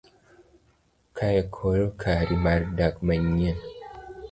[1.15, 3.57] kae koro kari mar dak manyien